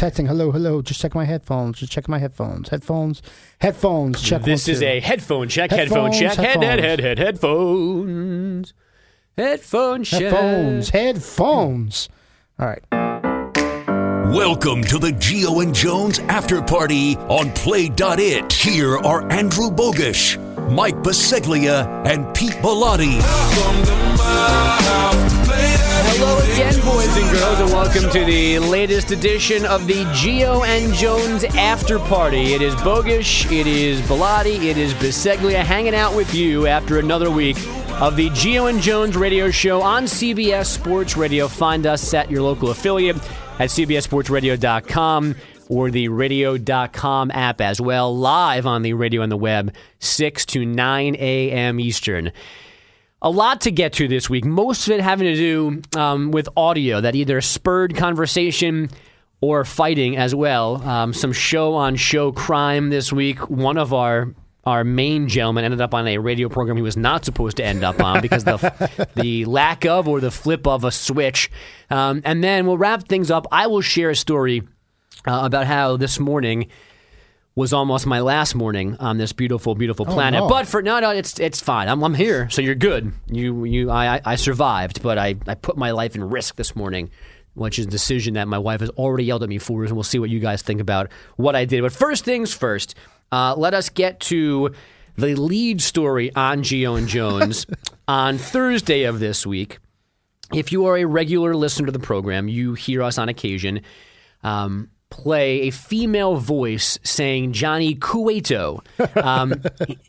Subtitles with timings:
[0.00, 3.20] texting, hello, hello, just check my headphones, just check my headphones, headphones,
[3.60, 4.86] headphones, check This one, is two.
[4.86, 7.02] a headphone check, headphone Headphones, check, head, head, headphones.
[7.02, 8.74] head, head, headphones.
[9.36, 10.22] Headphone check.
[10.22, 12.08] headphones, headphones.
[12.58, 12.82] All right.
[14.34, 18.52] Welcome to the Gio and Jones After Party on Play.it.
[18.54, 20.38] Here are Andrew Bogish,
[20.70, 23.20] Mike Baseglia, and Pete Bellotti.
[26.22, 30.92] Hello again, boys and girls, and welcome to the latest edition of the Gio and
[30.92, 32.52] Jones After Party.
[32.52, 37.30] It is Bogish, it is Bellotti, it is Biseglia hanging out with you after another
[37.30, 37.56] week
[38.02, 41.48] of the Geo and Jones radio show on CBS Sports Radio.
[41.48, 43.16] Find us at your local affiliate
[43.58, 45.36] at cbssportsradio.com
[45.70, 50.66] or the radio.com app as well, live on the radio and the web, 6 to
[50.66, 51.80] 9 a.m.
[51.80, 52.30] Eastern.
[53.22, 54.46] A lot to get to this week.
[54.46, 58.88] Most of it having to do um, with audio that either spurred conversation
[59.42, 60.82] or fighting as well.
[60.82, 63.50] Um, some show on show crime this week.
[63.50, 67.24] One of our our main gentlemen ended up on a radio program he was not
[67.24, 70.90] supposed to end up on because the the lack of or the flip of a
[70.90, 71.50] switch.
[71.90, 73.46] Um, and then we'll wrap things up.
[73.52, 74.62] I will share a story
[75.26, 76.68] uh, about how this morning
[77.54, 80.40] was almost my last morning on this beautiful, beautiful planet.
[80.40, 80.48] no.
[80.48, 81.88] But for no, no, it's it's fine.
[81.88, 83.12] I'm, I'm here, so you're good.
[83.26, 86.76] You you I I- I survived, but I I put my life in risk this
[86.76, 87.10] morning,
[87.54, 90.04] which is a decision that my wife has already yelled at me for, and we'll
[90.04, 91.82] see what you guys think about what I did.
[91.82, 92.94] But first things first,
[93.32, 94.70] uh, let us get to
[95.16, 97.66] the lead story on Gio and Jones
[98.08, 99.78] on Thursday of this week.
[100.54, 103.82] If you are a regular listener to the program, you hear us on occasion
[104.42, 108.82] um, play a female voice saying Johnny Cueto.
[109.16, 109.62] Um,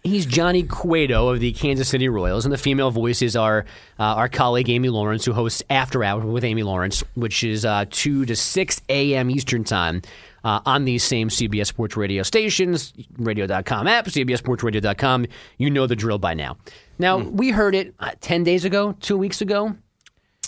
[0.03, 3.65] he's Johnny Cueto of the Kansas City Royals, and the female voice is our
[3.99, 7.85] uh, our colleague Amy Lawrence, who hosts After Hours with Amy Lawrence, which is uh,
[7.89, 9.29] two to six a.m.
[9.29, 10.01] Eastern time.
[10.43, 15.27] Uh, on these same CBS Sports Radio stations, radio.com app, CBSSportsRadio.com.
[15.59, 16.57] You know the drill by now.
[16.97, 19.75] Now, we heard it uh, 10 days ago, two weeks ago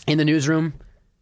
[0.08, 0.74] in the newsroom.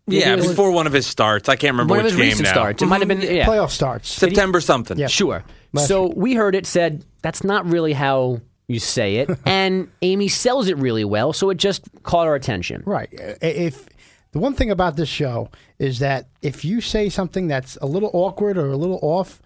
[0.07, 1.47] Yeah, It was before one of his starts.
[1.47, 2.51] I can't remember one of which his game recent now.
[2.51, 2.81] starts.
[2.81, 3.35] It might have been, mm-hmm.
[3.35, 3.45] yeah.
[3.45, 4.09] Playoff starts.
[4.09, 4.97] September something.
[4.97, 5.07] Yeah.
[5.07, 5.44] Sure.
[5.73, 10.28] Last so we heard it said that's not really how you say it, and Amy
[10.28, 12.84] sells it really well, so it just caught our attention.
[12.85, 13.09] Right.
[13.11, 13.88] If
[14.31, 18.09] the one thing about this show is that if you say something that's a little
[18.13, 19.41] awkward or a little off,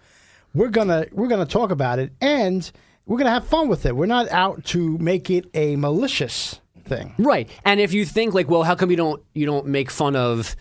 [0.54, 2.70] we're gonna we're gonna talk about it and
[3.04, 3.96] we're gonna have fun with it.
[3.96, 7.14] We're not out to make it a malicious thing.
[7.18, 7.48] Right.
[7.64, 10.56] And if you think like, well, how come you don't you don't make fun of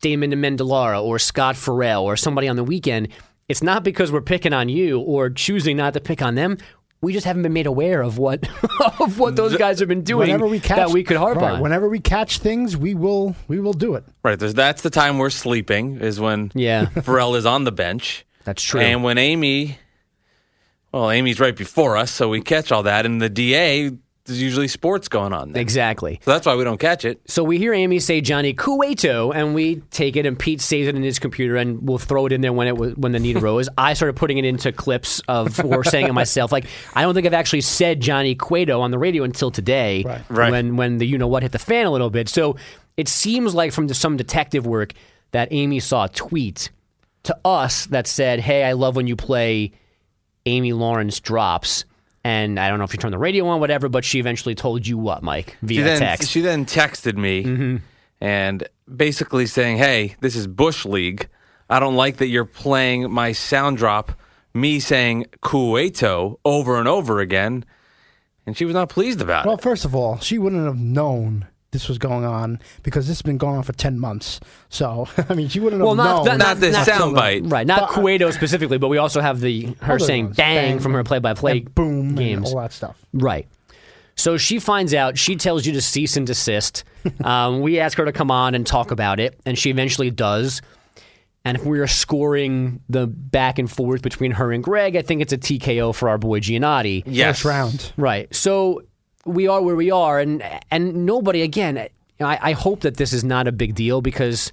[0.00, 3.08] Damon Amendolara or Scott Ferrall or somebody on the weekend?
[3.48, 6.58] It's not because we're picking on you or choosing not to pick on them.
[7.00, 8.48] We just haven't been made aware of what
[9.00, 11.54] of what those guys have been doing Whenever we catch that we could harp right,
[11.54, 11.60] on.
[11.60, 14.04] Whenever we catch things, we will we will do it.
[14.22, 14.38] Right.
[14.38, 16.86] There's, that's the time we're sleeping, is when Yeah.
[17.02, 18.24] Ferrall is on the bench.
[18.44, 18.80] That's true.
[18.80, 19.78] And when Amy,
[20.92, 23.04] well, Amy's right before us, so we catch all that.
[23.04, 23.90] And the DA,
[24.24, 25.60] there's usually sports going on there.
[25.60, 26.20] exactly.
[26.24, 27.20] So that's why we don't catch it.
[27.26, 30.94] So we hear Amy say Johnny Cueto, and we take it, and Pete saves it
[30.94, 33.36] in his computer, and we'll throw it in there when it was, when the need
[33.36, 33.68] arose.
[33.78, 36.52] I started putting it into clips of or saying it myself.
[36.52, 40.22] Like I don't think I've actually said Johnny Cueto on the radio until today, Right.
[40.28, 40.50] Right.
[40.52, 42.28] when when the you know what hit the fan a little bit.
[42.28, 42.56] So
[42.96, 44.92] it seems like from some detective work
[45.32, 46.70] that Amy saw a tweet
[47.24, 49.72] to us that said, "Hey, I love when you play
[50.46, 51.84] Amy Lawrence drops."
[52.24, 54.86] And I don't know if you turned the radio on, whatever, but she eventually told
[54.86, 56.30] you what, Mike, via She then, text.
[56.30, 57.76] she then texted me mm-hmm.
[58.20, 61.28] and basically saying, hey, this is Bush League.
[61.68, 64.12] I don't like that you're playing my sound drop,
[64.54, 67.64] me saying Kuwaito over and over again.
[68.46, 69.48] And she was not pleased about it.
[69.48, 73.22] Well, first of all, she wouldn't have known this was going on because this has
[73.22, 74.38] been going on for ten months.
[74.68, 76.38] So I mean, she wouldn't have Well, not- known.
[76.38, 77.50] not- Not this soundbite.
[77.50, 80.36] Right, not But- Cueto specifically, but we also have the her saying ones.
[80.36, 80.80] bang, Bang.
[80.80, 82.48] from her play-by-play and boom games.
[82.48, 83.04] and all that stuff.
[83.12, 83.48] Right.
[84.14, 85.16] So she finds out.
[85.18, 86.84] She tells you to cease and desist.
[87.24, 90.60] um, we ask her to come on and talk about it, and she eventually does.
[91.44, 95.22] And if we are scoring the back and forth between her and Greg, I think
[95.22, 97.02] it's a TKO for our boy Giannotti.
[97.06, 97.38] Yes.
[97.38, 97.92] First round.
[97.96, 98.32] Right.
[98.32, 98.82] So
[99.24, 101.88] we are where we are, and and nobody again.
[102.20, 104.52] I, I hope that this is not a big deal because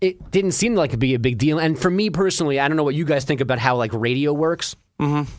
[0.00, 1.58] it didn't seem like it'd be a big deal.
[1.58, 4.32] And for me personally, I don't know what you guys think about how like radio
[4.32, 5.30] works, mm-hmm.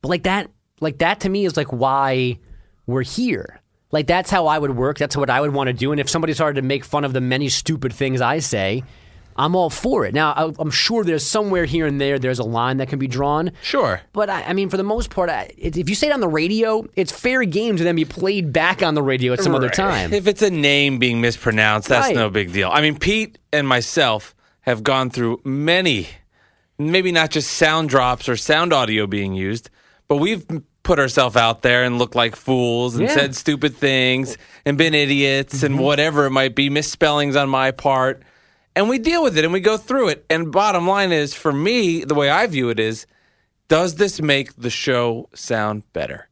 [0.00, 0.50] but like that,
[0.80, 2.38] like that to me is like why
[2.86, 3.60] we're here.
[3.90, 4.98] Like that's how I would work.
[4.98, 5.92] That's what I would want to do.
[5.92, 8.82] And if somebody started to make fun of the many stupid things I say,
[9.36, 10.14] I'm all for it.
[10.14, 13.06] Now I- I'm sure there's somewhere here and there there's a line that can be
[13.06, 13.52] drawn.
[13.62, 14.00] Sure.
[14.12, 16.28] But I, I mean, for the most part, I, if you say it on the
[16.28, 19.70] radio, it's fair game to then be played back on the radio at some other
[19.70, 20.12] time.
[20.12, 22.16] If it's a name being mispronounced, that's Right.
[22.16, 22.70] no big deal.
[22.72, 26.08] I mean, Pete and myself have gone through many,
[26.78, 29.70] maybe not just sound drops or sound audio being used,
[30.08, 30.44] but we've
[30.82, 33.14] put ourselves out there and looked like fools and Yeah.
[33.14, 35.84] said stupid things and been idiots and mm-hmm.
[35.84, 38.22] whatever it might be, misspellings on my part.
[38.74, 40.24] And we deal with it and we go through it.
[40.30, 43.06] And bottom line is, for me, the way I view it is,
[43.68, 46.28] does this make the show sound better?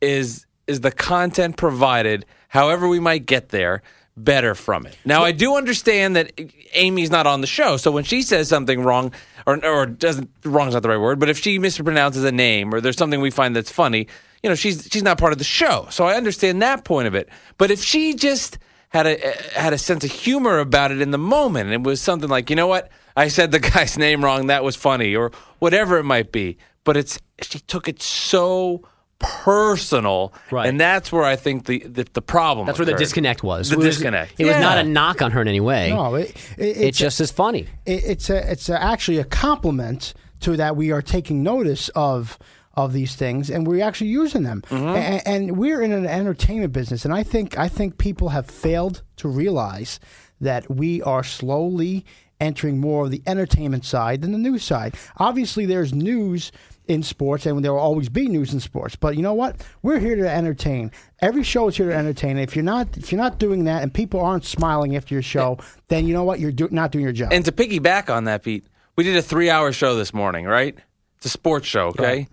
[0.00, 3.82] Is is the content provided, however we might get there,
[4.16, 4.96] better from it?
[5.04, 6.32] Now I do understand that
[6.74, 9.12] Amy's not on the show, so when she says something wrong,
[9.46, 12.74] or or doesn't wrong is not the right word, but if she mispronounces a name
[12.74, 14.06] or there's something we find that's funny,
[14.42, 15.86] you know, she's she's not part of the show.
[15.90, 17.30] So I understand that point of it.
[17.56, 18.58] But if she just
[18.94, 22.00] had a eh, had a sense of humor about it in the moment, it was
[22.00, 25.32] something like, you know what, I said the guy's name wrong, that was funny, or
[25.58, 26.56] whatever it might be.
[26.84, 28.82] But it's she took it so
[29.18, 30.68] personal, Right.
[30.68, 32.66] and that's where I think the the, the problem.
[32.66, 33.68] That's where the disconnect was.
[33.70, 34.34] The it was, disconnect.
[34.38, 35.90] It was not a knock on her in any way.
[35.90, 37.66] No, it, it, it's it's just as funny.
[37.86, 42.38] it, it's a it's a, actually a compliment to that we are taking notice of
[42.76, 44.62] of these things and we're actually using them.
[44.68, 44.86] Mm-hmm.
[44.86, 49.02] And, and we're in an entertainment business and I think I think people have failed
[49.16, 50.00] to realize
[50.40, 52.04] that we are slowly
[52.40, 54.94] entering more of the entertainment side than the news side.
[55.18, 56.50] Obviously there's news
[56.86, 59.56] in sports and there will always be news in sports but you know what?
[59.82, 60.90] We're here to entertain.
[61.20, 62.36] Every show is here to entertain.
[62.38, 65.58] If you're not if you're not doing that and people aren't smiling after your show
[65.88, 66.40] then you know what?
[66.40, 67.32] You're do, not doing your job.
[67.32, 68.66] And to piggyback on that, Pete,
[68.96, 70.76] we did a three-hour show this morning, right?
[71.16, 72.02] It's a sports show, okay?
[72.02, 72.28] Right.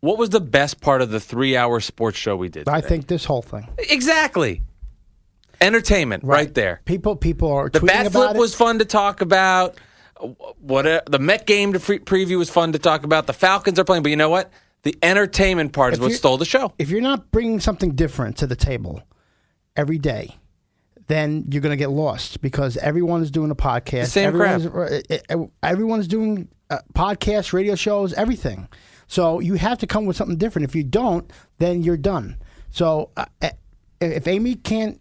[0.00, 2.68] What was the best part of the three-hour sports show we did?
[2.68, 3.68] I think this whole thing.
[3.78, 4.62] exactly
[5.60, 6.80] entertainment right, there.
[6.84, 8.38] People, people are The bat flip it.
[8.38, 9.76] was fun to talk about.
[10.60, 13.26] What uh, the Met game to pre- preview was fun to talk about.
[13.26, 14.52] The Falcons are playing, but you know what?
[14.82, 16.72] The entertainment part is If what you- stole the show.
[16.78, 19.02] If you're not bringing something different to the table
[19.76, 20.36] every day,
[21.08, 24.04] then you're going to get lost because everyone is doing a podcast.
[24.04, 24.60] The same crap.
[24.60, 28.68] Everyone's- uh, Everyone's doing uh, podcasts, radio shows, everything.
[29.08, 30.68] So you have to come with something different.
[30.68, 32.36] If you don't, then you're done.
[32.70, 33.50] So uh, uh,
[34.00, 35.00] if Amy can't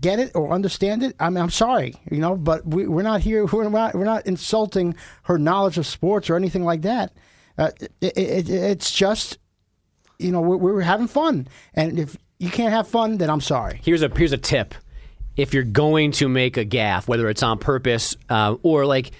[0.00, 3.22] get it or understand it, I mean, I'm sorry, you know, but we, we're not
[3.22, 3.46] here.
[3.52, 3.94] We're not.
[3.94, 7.12] We're not insulting her knowledge of sports or anything like that.
[7.56, 9.38] Uh, it, it, it's just,
[10.18, 13.80] you know, we're, we're having fun, and if you can't have fun, then I'm sorry.
[13.82, 14.74] Here's a here's a tip:
[15.36, 19.12] if you're going to make a gaffe, whether it's on purpose uh, or like.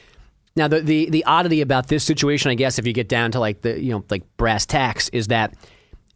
[0.59, 3.41] Now the, the the oddity about this situation, I guess, if you get down to
[3.41, 5.55] like the you know like brass tacks, is that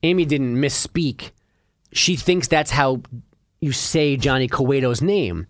[0.02, 1.30] Amy didn't misspeak.
[1.92, 3.02] She thinks that's how
[3.60, 5.46] you say Johnny Cueto's name.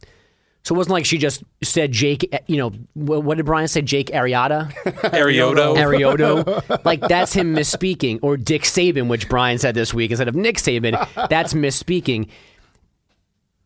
[0.65, 2.29] So it wasn't like she just said Jake.
[2.33, 3.83] Eh, you know what, did Brian say?
[3.83, 4.73] Jake Arrieta.
[5.11, 5.77] Arioto.
[5.77, 6.85] Arioto.
[6.85, 8.21] like that's him misspeaking.
[8.23, 11.29] Or Dick Saban, which Brian said this week instead of Nick Saban.
[11.29, 12.29] That's misspeaking.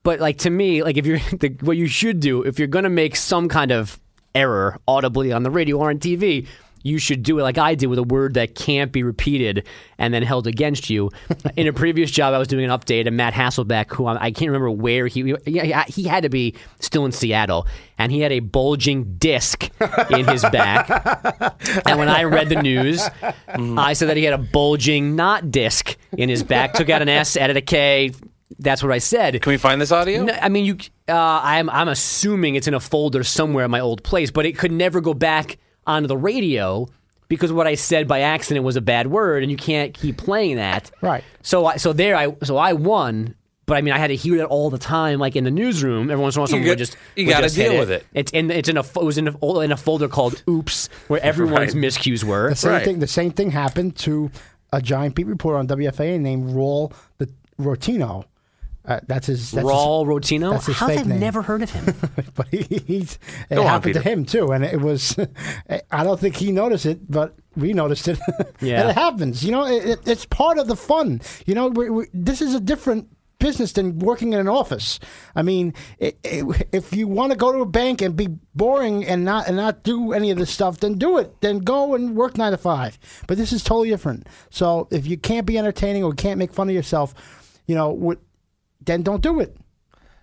[0.04, 2.88] But like to me, like if you're the, what you should do if you're gonna
[2.88, 4.00] make some kind of
[4.36, 6.46] error audibly on the radio or on TV,
[6.82, 9.66] you should do it like I did with a word that can't be repeated
[9.98, 11.10] and then held against you.
[11.56, 14.30] In a previous job, I was doing an update, and Matt Hasselbeck, who I, I
[14.30, 17.66] can't remember where he yeah, he had to be still in Seattle,
[17.98, 19.68] and he had a bulging disc
[20.10, 20.88] in his back.
[21.86, 23.08] and when I read the news,
[23.48, 26.74] I said that he had a bulging not disc in his back.
[26.74, 28.12] Took out an S, added a K.
[28.58, 29.40] That's what I said.
[29.42, 30.24] Can we find this audio?
[30.24, 30.76] No, I mean, you.
[31.08, 34.56] Uh, I'm I'm assuming it's in a folder somewhere in my old place, but it
[34.56, 36.86] could never go back onto the radio
[37.28, 40.56] because what I said by accident was a bad word, and you can't keep playing
[40.56, 40.90] that.
[41.00, 41.24] Right.
[41.42, 43.34] So I so there I so I won.
[43.66, 46.08] But I mean, I had to hear that all the time, like in the newsroom.
[46.08, 47.90] Every once in a while, someone got- would just you gotta just hit deal with
[47.90, 48.06] it.
[48.14, 51.20] It's in it's in a it was in a, in a folder called "Oops," where
[51.20, 51.84] everyone's Right.
[51.84, 52.50] miscues were.
[52.50, 52.84] The same Right.
[52.84, 52.98] thing.
[53.00, 54.30] The same thing happened to
[54.72, 57.28] a giant beat reporter on WFAA named Raul the
[57.60, 58.24] Rotino.
[58.86, 59.50] Uh, that's his.
[59.50, 60.52] That's Raul Rotino.
[60.52, 61.20] that's his How fake I've name.
[61.20, 61.94] never heard of him.
[62.34, 63.18] But he, he's
[63.50, 65.16] it Go on, happened to him too, and it was.
[65.90, 68.18] I don't think he noticed it, but we noticed it.
[68.60, 68.82] Yeah.
[68.82, 69.44] and it happens.
[69.44, 71.20] You know, it, it, it's part of the fun.
[71.46, 74.98] You know, we we this is a different business than working in an office.
[75.34, 79.04] I mean, it, it, if you want to go to a bank and be boring
[79.04, 81.40] and not and not do any of this stuff, then do it.
[81.40, 82.98] Then go and work nine to five.
[83.26, 84.26] But this is totally different.
[84.50, 87.14] So if you can't be entertaining or can't make fun of yourself,
[87.66, 88.18] you know, what,
[88.86, 89.56] then don't do it.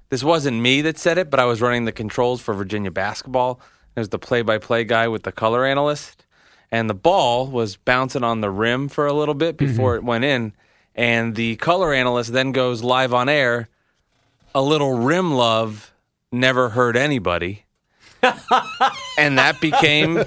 [0.09, 3.59] This wasn't me that said it, but I was running the controls for Virginia basketball.
[3.95, 6.25] It was the play-by-play guy with the color analyst,
[6.71, 10.05] and the ball was bouncing on the rim for a little bit before mm-hmm.
[10.05, 10.53] it went in.
[10.95, 13.69] And the color analyst then goes live on air.
[14.53, 15.91] A little rim love
[16.31, 17.65] never hurt anybody.
[19.17, 20.23] and that became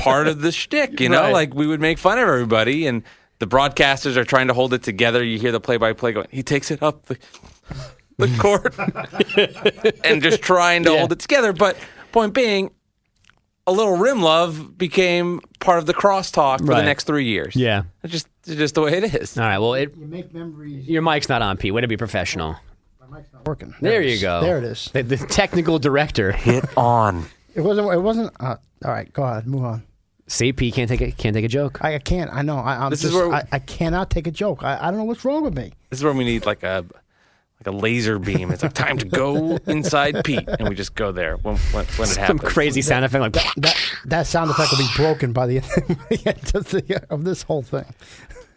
[0.00, 1.22] part of the shtick, you know.
[1.22, 1.32] Right.
[1.32, 3.02] Like we would make fun of everybody, and
[3.38, 5.22] the broadcasters are trying to hold it together.
[5.24, 7.16] You hear the play-by-play going, "He takes it up the
[8.18, 8.74] the court,"
[10.04, 10.98] and just trying to Yeah.
[10.98, 11.52] hold it together.
[11.52, 11.76] But
[12.12, 12.70] point being,
[13.66, 16.78] a little rim love became part of the crosstalk for Right.
[16.80, 17.54] the next three years.
[17.54, 17.82] Yeah.
[18.02, 19.36] It's just it's just the way it is.
[19.36, 19.58] All right.
[19.58, 20.86] Well, it, You make memories.
[20.88, 21.74] your mic's not on, Pete.
[21.74, 22.56] Way to be professional.
[23.00, 23.74] My mic's not working.
[23.80, 24.40] There it you go.
[24.40, 24.90] There it is.
[24.92, 26.32] The, the technical director.
[26.32, 27.26] Hit on.
[27.54, 27.92] It wasn't.
[27.92, 28.32] It wasn't.
[28.40, 29.46] Uh, all right, go ahead.
[29.46, 29.82] Move on.
[30.28, 31.78] See, Pete can't take a can't take a joke.
[31.82, 32.30] I, I can't.
[32.32, 32.58] I know.
[32.58, 33.22] I, I'm This is just.
[33.22, 34.62] where- I, I cannot take a joke.
[34.62, 35.72] I, I don't know what's wrong with me.
[35.90, 36.84] This is where we need like a
[37.64, 38.50] like a laser beam.
[38.52, 42.08] It's like time to go inside Pete, and we just go there when when, when
[42.08, 42.26] it happens.
[42.26, 43.32] Some crazy sound effect like.
[43.56, 45.56] That that sound effect will be broken by the
[46.26, 47.84] end of the- of this whole thing.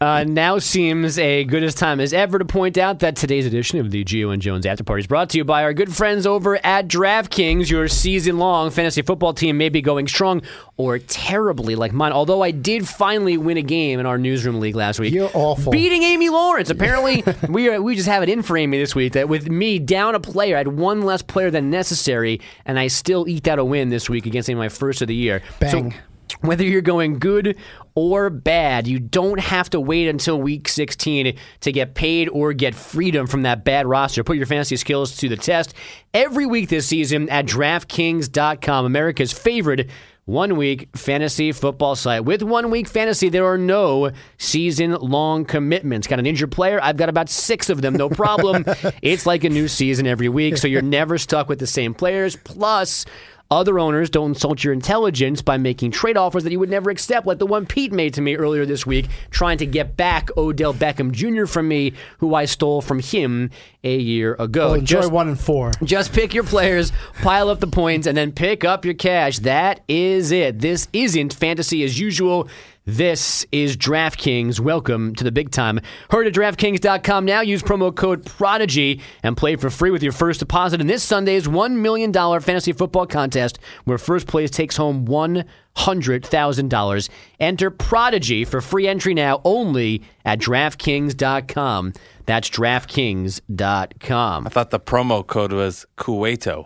[0.01, 3.77] Uh, now seems a good as time as ever to point out that today's edition
[3.77, 6.25] of the Gio and Jones After Party is brought to you by our good friends
[6.25, 7.69] over at DraftKings.
[7.69, 10.41] Your season-long fantasy football team may be going strong
[10.75, 12.13] or terribly like mine.
[12.13, 15.13] Although I did finally win a game in our newsroom league last week.
[15.13, 15.71] You're awful.
[15.71, 16.71] Beating Amy Lawrence.
[16.71, 19.13] Apparently, we are, we just have it in for Amy this week.
[19.13, 22.87] That with me down a player, I had one less player than necessary, and I
[22.87, 25.43] still eked out a win this week against Amy, my first of the year.
[25.59, 25.91] Bang.
[25.91, 25.97] So
[26.41, 27.57] whether you're going good
[27.95, 32.73] or bad, you don't have to wait until week 16 to get paid or get
[32.73, 34.23] freedom from that bad roster.
[34.23, 35.73] Put your fantasy skills to the test
[36.13, 39.89] every week this season at DraftKings.com, America's favorite
[40.25, 42.23] one week fantasy football site.
[42.25, 46.07] With one week fantasy, there are no season long commitments.
[46.07, 46.79] Got an injured player?
[46.81, 48.65] I've got about six of them, no problem.
[49.01, 52.35] it's like a new season every week, so you're never stuck with the same players.
[52.35, 53.05] Plus,
[53.51, 57.27] other owners don't insult your intelligence by making trade offers that you would never accept,
[57.27, 60.73] like the one Pete made to me earlier this week, trying to get back Odell
[60.73, 61.45] Beckham Jr.
[61.45, 63.51] from me, who I stole from him
[63.83, 64.67] a year ago.
[64.67, 65.71] Well, enjoy Just- one and four.
[65.83, 66.91] just pick your players,
[67.21, 69.39] pile up the points, and then pick up your cash.
[69.39, 70.59] That is it.
[70.59, 72.47] This isn't fantasy as usual.
[72.85, 74.59] This is DraftKings.
[74.59, 75.79] Welcome to the big time.
[76.09, 77.41] Hurry to DraftKings.com now.
[77.41, 81.45] Use promo code Prodigy and play for free with your first deposit in this Sunday's
[81.45, 87.09] $1 million fantasy football contest where first place takes home $100,000.
[87.39, 91.93] Enter Prodigy for free entry now only at DraftKings.com.
[92.25, 94.47] That's DraftKings.com.
[94.47, 96.65] I thought the promo code was Kuwaito.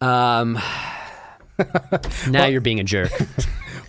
[0.00, 0.58] Um,
[2.30, 3.12] now you're being a jerk.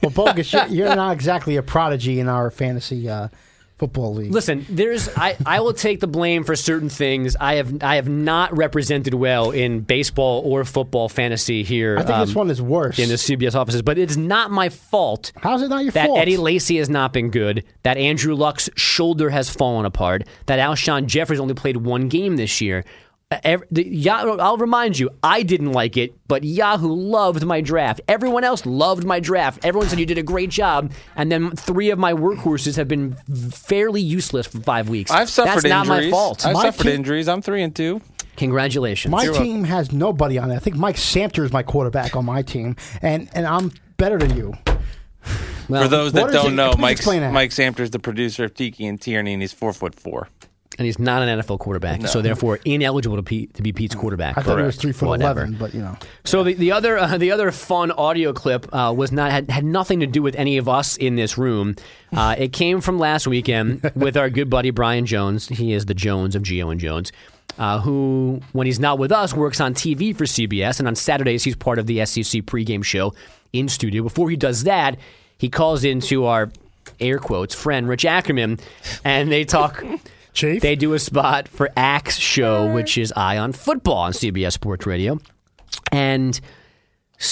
[0.04, 0.52] Well, bogus.
[0.52, 3.30] you're, you're not exactly a prodigy in our fantasy uh,
[3.78, 4.32] football league.
[4.32, 7.36] Listen, there's I, I will take the blame for certain things.
[7.36, 11.98] I have I have not represented well in baseball or football fantasy here.
[11.98, 13.00] I think this um, one is worse.
[13.00, 15.32] in the CBS offices, but it's not my fault.
[15.38, 16.18] How's it not your that fault?
[16.18, 17.64] That Eddie Lacy has not been good.
[17.84, 20.24] That Andrew Luck's shoulder has fallen apart.
[20.46, 22.86] That Alshon Jeffery only played one game this year.
[23.34, 27.62] Uh, ev- the, Yahoo, I'll remind you, I didn't like it, but Yahoo loved my
[27.62, 28.02] draft.
[28.08, 29.60] Everyone else loved my draft.
[29.64, 33.14] Everyone said you did a great job, and then three of my workhorses have been
[33.52, 35.12] fairly useless for five weeks.
[35.12, 36.46] I've suffered That's not my fault.
[36.46, 37.28] I've My suffered team- injuries.
[37.28, 38.02] I'm three and two.
[38.38, 39.12] Congratulations.
[39.12, 40.56] my team has nobody on it.
[40.56, 44.36] I think Mike Samter is my quarterback on my team, and and I'm better than
[44.36, 44.54] you.
[45.70, 46.56] Well, For those that don't it?
[46.56, 47.32] know, Mike explain that.
[47.32, 50.28] Mike Samter is the producer of Tiki and Tierney, and he's four foot four.
[50.80, 54.38] And he's not an NFL quarterback, so therefore ineligible to, Pete, to be Pete's quarterback.
[54.38, 54.82] I thought he was Correct.
[54.82, 55.42] three foot Whatever.
[55.42, 55.96] eleven, but you know.
[56.24, 59.64] So the, the other uh, the other fun audio clip uh, was not had, had
[59.64, 61.76] nothing to do with any of us in this room.
[62.12, 65.48] Uh, it came from last weekend with our good buddy Brian Jones.
[65.48, 67.12] He is the Jones of Gio and Jones,
[67.60, 71.44] uh, who when he's not with us works on TV for CBS, and on Saturdays
[71.44, 73.14] he's part of the SEC pregame show
[73.54, 74.02] in studio.
[74.02, 74.98] Before he does that,
[75.38, 76.52] he calls into our
[77.00, 78.58] air quotes friend Rich Ackerman,
[79.06, 79.84] and they talk.
[80.34, 80.62] Chief?
[80.62, 84.86] They do a spot for Ack's Show, which is Eye on Football on CBS Sports
[84.86, 85.20] Radio.
[85.92, 86.40] And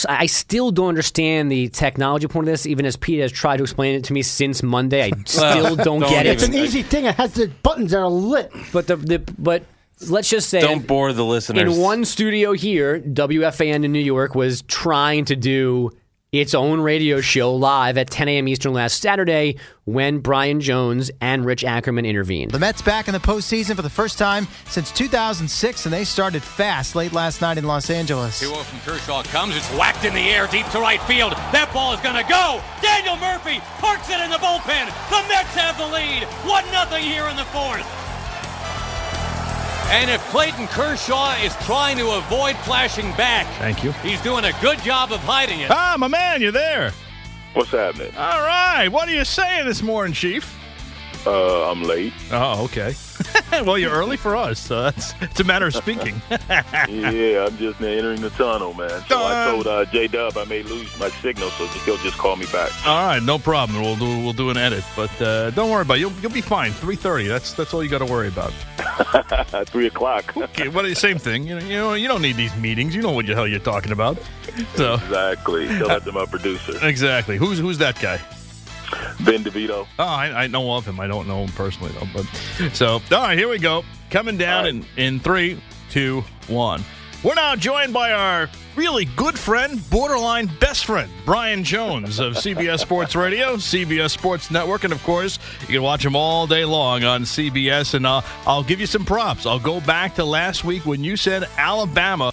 [0.08, 3.64] I still don't understand the technology point of this, even as Pete has tried to
[3.64, 5.04] explain it to me since Monday.
[5.04, 6.34] I still don't, don't get it.
[6.34, 7.06] It's an easy thing.
[7.06, 8.52] It has the buttons that are lit.
[8.72, 9.64] But the, the but
[10.10, 11.76] let's just say Don't bore the listeners.
[11.76, 15.92] in one studio here, WFAN in New York was trying to do
[16.40, 18.48] its own radio show live at 10 a.m.
[18.48, 22.52] Eastern last Saturday when Brian Jones and Rich Ackerman intervened.
[22.52, 26.42] The Mets back in the postseason for the first time since 2006, and they started
[26.42, 28.40] fast late last night in Los Angeles.
[28.40, 29.58] 2 0 from Kershaw comes.
[29.58, 31.34] It's whacked in the air deep to right field.
[31.52, 32.64] That ball is going to go.
[32.82, 34.88] Daniel Murphy parks it in the bullpen.
[35.12, 36.24] The Mets have the lead.
[36.48, 38.01] 1 0 here in the fourth.
[39.92, 43.92] And if Clayton Kershaw is trying to avoid flashing back, Thank you.
[44.04, 45.70] he's doing a good job of hiding it.
[45.70, 46.94] Ah, my man, you're there.
[47.54, 48.12] What's happening?
[48.18, 48.88] All right.
[48.88, 50.58] What are you saying this morning, Chief?
[51.26, 52.14] Uh, I'm late.
[52.32, 52.96] Oh, okay.
[53.64, 56.20] well, you're early for us, so that's it's a matter of speaking.
[56.30, 59.04] yeah, I'm just entering the tunnel, man.
[59.08, 62.36] So I told uh, J Dub I may lose my signal, so he'll just call
[62.38, 62.72] me back.
[62.88, 63.82] All right, no problem.
[63.82, 66.00] We'll do we'll do an edit, but uh, don't worry about it.
[66.00, 66.72] You'll you'll be fine.
[66.72, 67.28] Three thirty.
[67.28, 68.52] That's that's all you got to worry about.
[69.68, 70.36] Three o'clock.
[70.36, 71.46] Okay, well, the same thing.
[71.48, 72.96] You know, you know, you don't need these meetings.
[72.96, 74.18] You know what the hell you're talking about.
[74.76, 75.68] So exactly.
[75.68, 77.38] Tell that to my producer, exactly.
[77.38, 78.20] Who's who's that guy?
[79.26, 79.88] Ben DeVito.
[80.00, 81.00] Oh, I, I know of him.
[81.00, 82.08] I don't know him personally though.
[82.14, 83.84] But so, all right, here we go.
[84.10, 86.84] Coming down in in three, two, one.
[87.24, 92.80] We're now joined by our really good friend, borderline best friend, Brian Jones of CBS
[92.80, 97.04] Sports Radio, CBS Sports Network, and of course, you can watch him all day long
[97.04, 97.94] on CBS.
[97.94, 99.46] And uh, I'll give you some props.
[99.46, 102.32] I'll go back to last week when you said Alabama.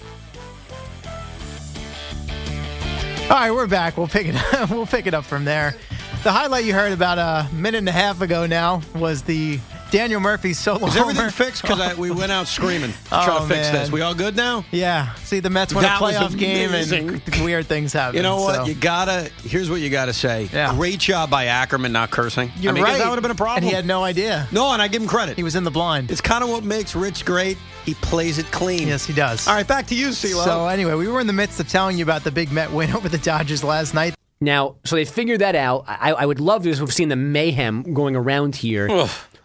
[3.29, 3.95] All right, we're back.
[3.95, 4.35] We'll pick it.
[4.55, 4.69] Up.
[4.71, 5.75] We'll pick it up from there.
[6.23, 9.57] The highlight you heard about a minute and a half ago now was the
[9.89, 10.85] Daniel Murphy solo.
[10.87, 11.31] Is everything homer.
[11.31, 11.61] fixed?
[11.61, 13.73] Because we went out screaming to Oh, try to fix man.
[13.73, 13.91] this.
[13.91, 14.65] We all good now?
[14.69, 15.13] Yeah.
[15.15, 18.17] See, the Mets won That a playoff game and weird things happen.
[18.17, 18.55] You know what?
[18.55, 18.65] so.
[18.65, 19.31] You gotta.
[19.43, 20.49] Here's what you gotta say.
[20.51, 20.73] Yeah.
[20.75, 22.51] Great job by Ackerman not cursing.
[22.59, 22.97] You're I mean, right.
[22.97, 23.63] That would have been a problem.
[23.63, 24.45] And he had no idea.
[24.51, 25.37] no, and I give him credit.
[25.37, 26.11] He was in the blind.
[26.11, 27.57] It's kind of what makes Rich great.
[27.85, 28.89] He plays it clean.
[28.89, 29.47] Yes, he does.
[29.47, 30.43] All right, back to you, CeeLo.
[30.43, 32.91] So anyway, we were in the midst of telling you about the big Met win
[32.95, 34.13] over the Dodgers last night.
[34.41, 35.83] Now, so they figured that out.
[35.87, 38.87] I, I would love to have seen the mayhem going around here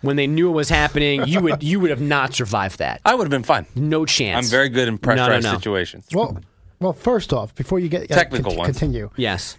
[0.03, 1.25] when they knew it was happening.
[1.27, 3.01] You would you would have not survived that.
[3.05, 3.67] I would have been fine.
[3.75, 4.47] No chance.
[4.47, 5.53] I'm very good in No, no, no.
[5.55, 6.07] situations.
[6.13, 6.39] Well,
[6.79, 8.79] well, first off, before you get uh, Technical cont- ones.
[8.79, 9.57] continue, Yes.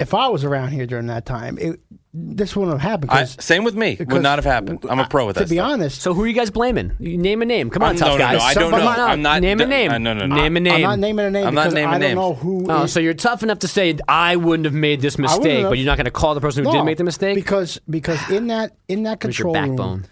[0.00, 1.78] if I was around here during that time, it,
[2.16, 3.10] this wouldn't have happened.
[3.10, 3.96] I, 'cause- same with me.
[3.98, 4.84] Would not have happened.
[4.88, 5.44] I'm a pro with that.
[5.44, 5.68] To be stuff.
[5.72, 6.92] honest, So who are you guys blaming?
[7.00, 7.70] You name a name.
[7.70, 8.38] Come on, I'm- tough no, no, guys.
[8.38, 8.86] no, I don't Come know.
[8.88, 9.00] on.
[9.00, 9.90] I'm not- Name a uh, name.
[9.90, 10.36] no, no, no.
[10.36, 10.74] Name a name.
[10.74, 12.14] I'm not naming a name I'm not because naming I don't names.
[12.16, 12.66] know who.
[12.70, 15.70] Oh, is- so you're tough enough to say I wouldn't have made this mistake, have.
[15.70, 17.34] but you're not going to call the person who did No, make the mistake.
[17.34, 20.04] because because in that in that Where's your control room.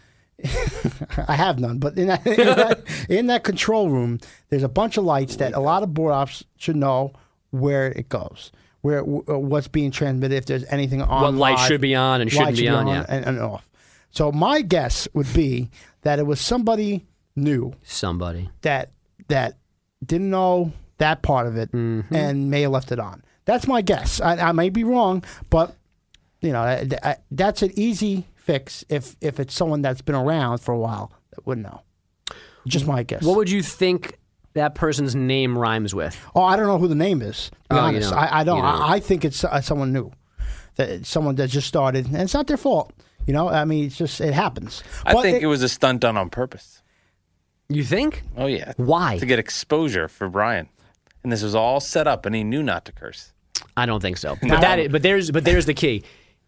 [1.29, 4.19] I have none, but in that, in that in that control room,
[4.49, 7.13] there's a bunch of lights that a lot of board ops should know
[7.51, 8.51] where it goes,
[8.83, 11.23] where uh, what's being transmitted, if there's anything on.
[11.23, 13.07] What light live, should be on and shouldn't light be should on, yeah.
[13.09, 13.69] and, and off.
[14.11, 15.71] So my guess would be
[16.03, 18.51] that it was somebody new Somebody.
[18.61, 18.91] that
[19.29, 19.57] that
[20.05, 22.15] didn't know that part of it Mm-hmm.
[22.15, 23.25] and may have left it on.
[23.47, 24.21] That's my guess.
[24.21, 25.75] I, I may be wrong, but
[26.43, 30.59] you know I, I- that's an easy fix if if it's someone that's been around
[30.59, 31.83] for a while that would know.
[32.66, 33.23] Just my guess.
[33.23, 34.18] What would you think
[34.55, 36.17] that person's name rhymes with?
[36.35, 37.47] oh, I don't know who the name is.
[37.47, 38.19] To be Oh, honest, don't.
[38.19, 38.57] I, I don't.
[38.59, 38.83] You don't.
[38.83, 40.11] I, I think it's uh, someone new,
[40.77, 42.93] that someone that just started, and it's not their fault.
[43.27, 44.83] You know, I mean, it's just it happens.
[45.07, 46.83] I But think it, was a stunt done on purpose.
[47.69, 48.23] You think?
[48.37, 48.73] Oh yeah.
[48.77, 49.19] Why?
[49.19, 50.69] To get exposure for Brian,
[51.23, 53.33] and this was all set up, and he knew not to curse.
[53.77, 54.37] I don't think so.
[54.43, 56.03] But that is, but there's but there's the key.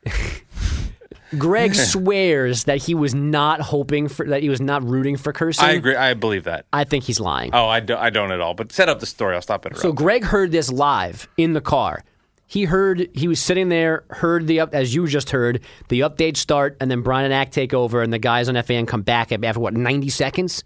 [1.39, 5.65] Greg swears that he was not hoping for that he was not rooting for cursing.
[5.65, 5.97] I agree.
[5.97, 6.67] I believe that.
[6.73, 7.51] I think he's lying.
[7.53, 8.55] Oh, I don't, I don't at all.
[8.55, 9.35] But set up the story.
[9.35, 9.77] I'll stop it.
[9.77, 12.03] So Greg heard this live in the car.
[12.47, 16.37] He heard he was sitting there, heard the up as you just heard the update
[16.37, 19.33] start, and then Brian and Ack take over, and the guys on FAN come back
[19.33, 20.63] after what ninety seconds.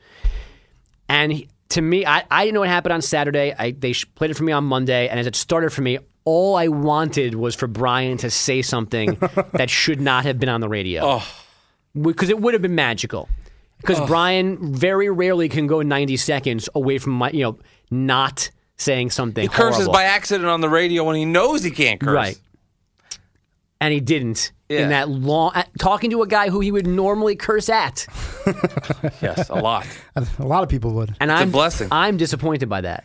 [1.09, 3.55] And he- to me, I, I didn't know what happened on Saturday.
[3.59, 6.57] I, they played it for me on Monday, and as it started for me, all
[6.57, 9.15] I wanted was for Brian to say something
[9.53, 11.23] that should not have been on the radio,
[12.01, 13.29] because it would have been magical.
[13.81, 17.59] Because Brian very rarely can go ninety seconds away from my, you know,
[17.91, 19.43] not saying something.
[19.43, 19.93] he curses horrible.
[19.95, 22.15] by accident on the radio when he knows he can't curse.
[22.15, 22.39] Right.
[23.81, 24.81] And he didn't Yeah.
[24.83, 28.07] in that long uh, talking to a guy who he would normally curse at.
[29.23, 29.87] Yes, a lot.
[30.17, 31.15] a lot of people would.
[31.21, 31.89] And I'm, blessing.
[31.93, 33.05] I'm disappointed by that.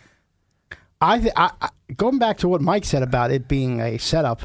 [1.03, 4.41] I, th- I, I going back to what Mike said about it being a setup.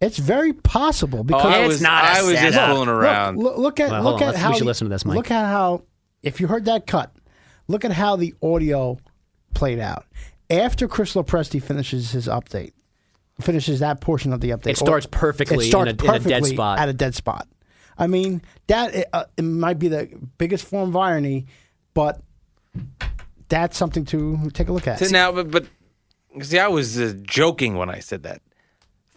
[0.00, 3.36] It's very possible Oh, because I It's was, not a I was just fooling around.
[3.36, 5.04] Look, look, look at Well, look on, at let's- how we should listen to this,
[5.04, 5.16] Mike.
[5.16, 5.82] Look at how
[6.22, 7.14] if you heard that cut,
[7.68, 8.98] look at how the audio
[9.54, 10.06] played out
[10.48, 12.72] after Chris Lopresti finishes his update,
[13.42, 14.68] finishes that portion of the update.
[14.70, 16.78] It starts perfectly it starts in a- in a dead perfectly spot.
[16.78, 17.46] at a dead spot.
[17.98, 21.44] I mean that uh, it might be the biggest form of irony,
[21.92, 22.22] but
[23.48, 24.98] that's something to take a look at.
[24.98, 25.66] So now, but, but
[26.42, 28.42] see, I was uh, joking when I said that.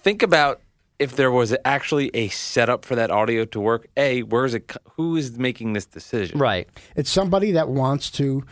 [0.02, 0.62] Think about
[1.00, 3.88] if there was actually a setup for that audio to work.
[3.98, 4.72] A, where is it?
[4.96, 6.40] Who is making this decision?
[6.40, 6.68] Right.
[6.96, 8.44] It's somebody that wants to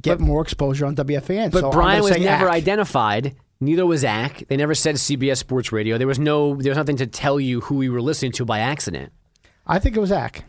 [0.00, 1.50] get more exposure on WFAN.
[1.50, 2.54] But so Brian was never act.
[2.54, 3.36] identified.
[3.60, 4.44] Neither was Ack.
[4.48, 5.96] They never said CBS Sports Radio.
[5.96, 8.58] There was no there was nothing to tell you who we were listening to by
[8.58, 9.12] accident.
[9.66, 10.44] I think it was Ack.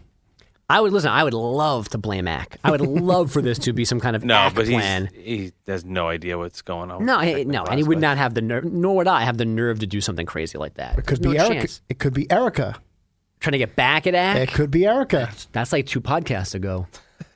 [0.70, 1.10] I would listen.
[1.10, 2.58] I would love to blame Ack.
[2.64, 5.10] I would love for this to be some kind of No, but he's, plan.
[5.14, 7.06] he has no idea what's going on.
[7.06, 8.66] No, the he, no, and he would not have the nerve.
[8.66, 10.98] Nor would I have the nerve to do something crazy like that.
[11.00, 11.60] It could There's be no Erica.
[11.62, 11.82] chance.
[11.88, 12.76] It could be Erica
[13.40, 14.38] trying to get back at Ack.
[14.38, 15.32] It could be Erica.
[15.54, 16.88] That's like two podcasts ago.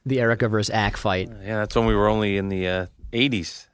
[0.06, 1.30] The Erica versus Ack fight.
[1.30, 3.68] Yeah, that's when we were only in the uh, 80s.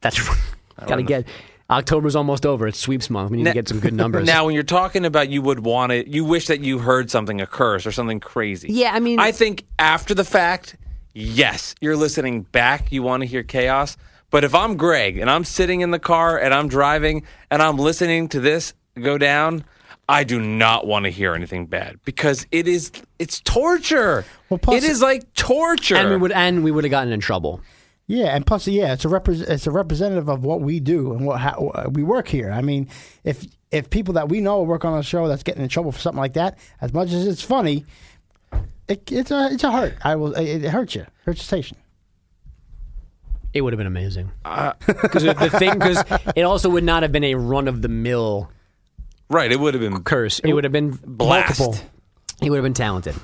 [0.00, 0.18] That's
[0.86, 1.26] got to get.
[1.68, 2.68] October's almost over.
[2.68, 3.30] It's sweeps month.
[3.30, 4.26] We need Na- to get some good numbers.
[4.26, 7.40] Now, when you're talking about you would want it, you wish that you heard something,
[7.40, 8.68] a curse or something crazy.
[8.72, 10.76] Yeah, I mean- I think after the fact,
[11.12, 13.96] yes, you're listening back, you want to hear chaos.
[14.30, 17.78] But if I'm Greg and I'm sitting in the car and I'm driving and I'm
[17.78, 19.64] listening to this go down,
[20.08, 24.24] I do not want to hear anything bad because it is it's torture.
[24.50, 25.96] Well, plus- it is like torture.
[25.96, 27.60] and we would and we would have gotten in trouble.
[28.08, 31.26] Yeah, and plus, yeah, it's a repre- it's a representative of what we do and
[31.26, 32.52] what how uh, we work here.
[32.52, 32.88] I mean,
[33.24, 35.98] if if people that we know work on a show that's getting in trouble for
[35.98, 37.84] something like that, as much as it's funny,
[38.86, 39.96] it, it's a it's a hurt.
[40.04, 40.34] I will.
[40.34, 41.04] It, it hurts you.
[41.24, 41.76] Hurts your station.
[43.52, 44.30] It would have been amazing.
[44.44, 46.04] Uh, because the thing, because
[46.36, 48.50] it also would not have been a run of the mill
[49.30, 50.38] right, it would have been curse.
[50.40, 51.58] It would have been Blast.
[51.58, 51.88] multiple.
[52.40, 53.16] He would have been talented.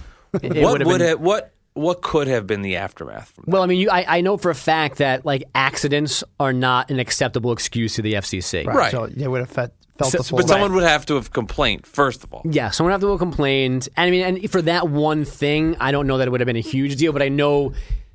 [0.43, 3.45] It, it what would have been- have what what could have been the aftermath from
[3.47, 6.91] Well, I mean, you, I, I know for a fact that like accidents are not
[6.91, 8.67] an acceptable excuse to the FCC.
[8.67, 8.91] Right.
[8.91, 10.39] So they would have felt, felt So- the full.
[10.39, 12.43] But someone would have to have complained first of all.
[12.45, 13.89] Yeah, someone would have to have complained.
[13.97, 16.47] And I mean, and for that one thing, I don't know that it would have
[16.47, 17.73] been a huge deal, but I know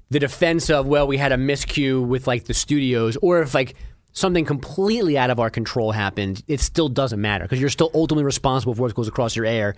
[0.10, 3.76] the defense of well, we had a miscue with like the studios, or if like
[4.14, 8.24] something completely out of our control happened, it still doesn't matter because you're still ultimately
[8.24, 9.76] responsible for what goes across your air.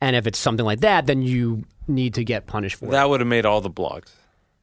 [0.00, 2.90] And if it's something like that, then you need to get punished for it.
[2.92, 4.08] That would have made all the blogs.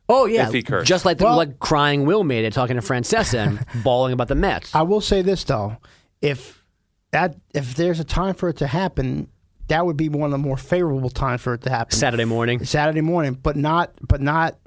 [0.10, 0.88] Oh yeah, if he cursed.
[0.88, 4.30] just like the, Well- like crying Will made it talking to Francesa and bawling about
[4.30, 4.74] the Mets.
[4.74, 5.78] I will say this though,
[6.22, 6.64] if
[7.12, 9.28] that if there's a time for it to happen,
[9.68, 11.92] that would be one of the more favorable times for it to happen.
[11.98, 12.64] Saturday morning.
[12.64, 14.58] Saturday morning, but not, but not,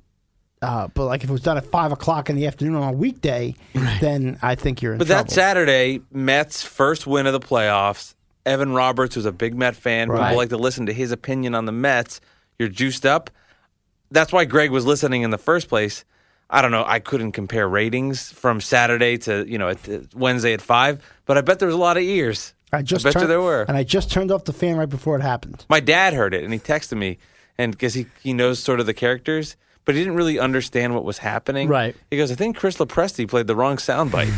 [0.61, 2.97] uh, but like if it was done at five o'clock in the afternoon on a
[2.97, 3.55] weekday,
[4.03, 5.25] then I think you're in But trouble.
[5.25, 8.15] that Saturday, Mets' first win of the playoffs.
[8.47, 10.21] Evan Roberts, who's a big Met fan, Right.
[10.29, 12.21] people like to listen to his opinion on the Mets.
[12.59, 13.31] You're juiced up.
[14.11, 16.05] That's why Greg was listening in the first place.
[16.49, 16.85] I don't know.
[16.87, 21.43] I couldn't compare ratings from Saturday to you know at Wednesday at five, but I
[21.43, 22.55] bet there was a lot of ears.
[22.73, 23.63] I just bet you there were.
[23.69, 25.65] and I just turned off the fan right before it happened.
[25.69, 27.19] My dad heard it and he texted me,
[27.57, 31.05] and because he he knows sort of the characters, but he didn't really understand what
[31.05, 31.69] was happening.
[31.69, 31.97] Right.
[32.11, 34.29] He goes, I think Chris Lepresti played the wrong soundbite.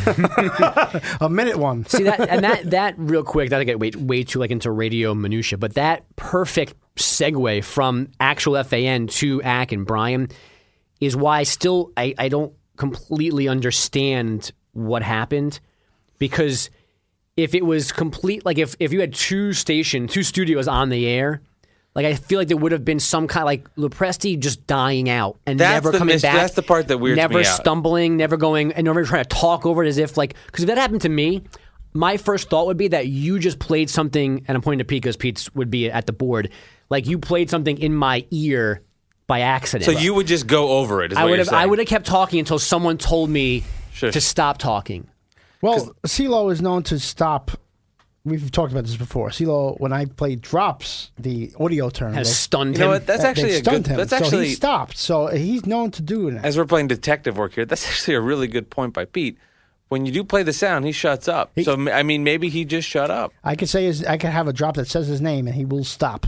[1.21, 1.85] A minute one.
[1.89, 3.51] See that and that that real quick.
[3.51, 8.09] That I get way way too like into radio minutia, but that perfect segue from
[8.21, 10.29] actual FAN to Ack and Brian
[11.01, 15.61] is why I still I, I don't completely understand what happened
[16.19, 16.71] because
[17.37, 21.07] if it was complete like if if you had two station two studios on the
[21.07, 21.43] air.
[21.95, 25.11] Like I feel like there would have been some kind of like Lepresti just dying
[25.11, 26.35] out and That's never coming mis- back.
[26.35, 27.47] that's the part that weirds Never me out.
[27.57, 30.69] stumbling, never going, and never trying to talk over it as if like because if
[30.69, 31.43] that happened to me,
[31.93, 35.03] my first thought would be that you just played something, and I'm pointing to Pete
[35.03, 36.49] because Pete's would be at the board,
[36.89, 38.81] like you played something in my ear
[39.27, 39.85] by accident.
[39.85, 41.13] so you would just go over it.
[41.13, 43.65] Is I what would you're have, I would have kept talking until someone told me
[43.93, 44.15] Shush.
[44.15, 45.07] to stop talking.
[45.61, 47.51] Well, CeeLo is known to stop.
[48.25, 49.31] We've talked about this before.
[49.31, 52.91] CeeLo, when I played drops, the audio term Has they- stunned You know him.
[52.93, 53.07] what?
[53.07, 53.91] That's they actually a stunned good.
[53.91, 53.97] him.
[53.97, 54.97] That's so actually he stopped.
[54.97, 56.45] So he's known to do that.
[56.45, 57.65] as we're playing detective work here.
[57.65, 59.37] That's actually a really good point by Pete.
[59.89, 61.51] When you do play the sound, he shuts up.
[61.65, 63.33] so I mean, maybe he just shut up.
[63.45, 65.65] I could say his, I could have a drop that says his name, and he
[65.67, 66.27] will stop.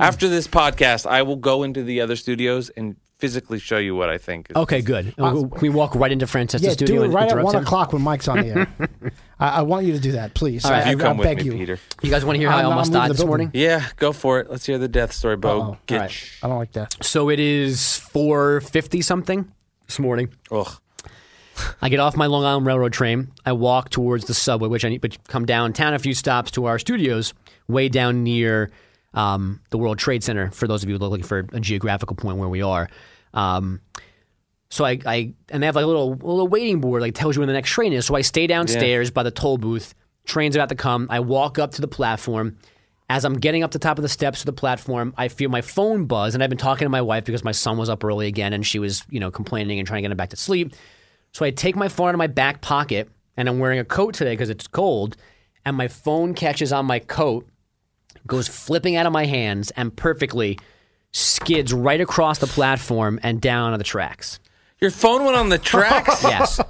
[0.00, 4.08] After this podcast, I will go into the other studios and physically show you what
[4.10, 4.50] I think.
[4.50, 5.14] Is, Okay, good.
[5.16, 7.62] Can we walk right into Francesa's Yeah, studio do it and right at one him?
[7.62, 9.12] o'clock when Mike's on the air.
[9.42, 10.64] I, I want you to do that, please.
[10.64, 10.86] All right.
[10.86, 11.58] I, you I, come I beg with me, you.
[11.58, 11.78] Peter.
[12.02, 13.28] You guys want to hear how I I'm- I'm almost leaving died the this building.
[13.46, 13.50] morning?
[13.54, 14.50] Yeah, go for it.
[14.50, 15.60] Let's hear the death story, Bo.
[15.60, 15.76] Uh-oh.
[15.86, 16.30] Get All right.
[16.42, 16.96] I don't like that.
[17.04, 19.50] So it is four fifty something
[19.86, 20.30] this morning.
[20.50, 20.68] Ugh.
[21.82, 23.30] I get off my Long Island Railroad train.
[23.44, 26.64] I walk towards the subway, which I need, but come downtown a few stops to
[26.64, 27.34] our studios,
[27.68, 28.70] way down near
[29.12, 30.50] um, the World Trade Center.
[30.50, 32.88] For those of you looking for a geographical point where we are,
[33.34, 33.80] um,
[34.72, 37.40] so I, I and they have like a little little waiting board like tells you
[37.40, 38.06] when the next train is.
[38.06, 39.94] So I stay downstairs by the toll booth.
[40.24, 41.08] Train's about to come.
[41.10, 42.56] I walk up to the platform.
[43.10, 45.60] As I'm getting up the top of the steps of the platform, I feel my
[45.60, 48.26] phone buzz, and I've been talking to my wife because my son was up early
[48.26, 50.72] again, and she was, you know, complaining and trying to get him back to sleep.
[51.32, 54.14] So I take my phone out of my back pocket, and I'm wearing a coat
[54.14, 55.18] today because it's cold,
[55.66, 57.46] and my phone catches on my coat,
[58.26, 60.58] goes flipping out of my hands, and perfectly
[61.10, 64.40] skids right across the platform and down on the tracks.
[64.82, 66.22] Your phone went on the tracks.
[66.32, 66.60] Yes.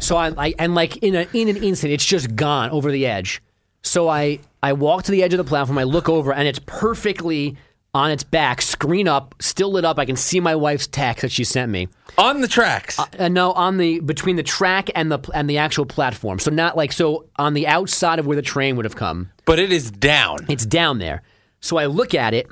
[0.00, 3.06] so I, I and like in a in an instant, it's just gone over the
[3.06, 3.42] edge.
[3.82, 5.78] So I I walk to the edge of the platform.
[5.78, 7.56] I look over, and it's perfectly
[7.94, 9.98] on its back, screen up, still lit up.
[9.98, 11.88] I can see my wife's text that she sent me.
[12.18, 12.98] on the tracks.
[12.98, 16.38] Uh, no, on the between the track and the and the actual platform.
[16.38, 19.30] So not like so on the outside of where the train would have come.
[19.46, 20.38] but it is down.
[20.48, 21.22] It's down there.
[21.60, 22.48] So I look at it.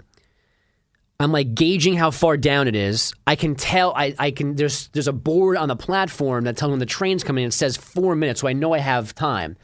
[1.23, 3.13] I'm like gauging how far down it is.
[3.27, 3.93] I can tell.
[3.95, 4.57] I, I can.
[4.57, 7.45] There's there's a board on the platform that tells me when the train's coming.
[7.45, 7.49] in.
[7.49, 9.57] It says four minutes, so I know I have time.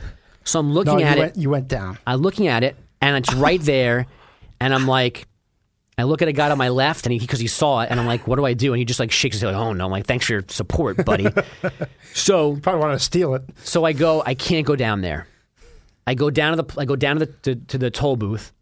[0.44, 1.40] So I'm looking No, you at went, it.
[1.40, 1.98] you went down.
[2.06, 4.06] I'm looking at it, and it's right there.
[4.60, 5.26] And I'm like,
[5.98, 7.98] I look at a guy on my left, and he because he saw it, and
[8.00, 8.72] I'm like, what do I do?
[8.72, 9.84] And he just like shakes his head, like, oh no.
[9.84, 11.28] I'm like, thanks for your support, buddy.
[12.14, 13.42] so Probably want to steal it.
[13.64, 14.22] so I go.
[14.24, 15.26] I can't go down there.
[16.06, 16.80] I go down to the.
[16.80, 18.52] I go down to the to, to the toll booth